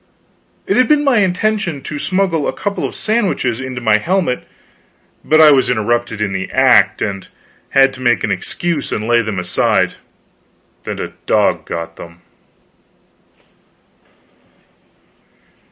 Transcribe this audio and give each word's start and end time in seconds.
It 0.65 0.77
had 0.77 0.87
been 0.87 1.03
my 1.03 1.19
intention 1.19 1.83
to 1.83 1.99
smuggle 1.99 2.47
a 2.47 2.53
couple 2.53 2.85
of 2.85 2.95
sandwiches 2.95 3.59
into 3.61 3.81
my 3.81 3.99
helmet, 3.99 4.47
but 5.23 5.39
I 5.39 5.51
was 5.51 5.69
interrupted 5.69 6.21
in 6.21 6.33
the 6.33 6.49
act, 6.49 7.03
and 7.03 7.27
had 7.69 7.93
to 7.93 8.01
make 8.01 8.23
an 8.23 8.31
excuse 8.31 8.91
and 8.91 9.07
lay 9.07 9.21
them 9.21 9.37
aside, 9.37 9.93
and 10.87 10.99
a 10.99 11.13
dog 11.27 11.65
got 11.67 11.97
them. 11.97 12.23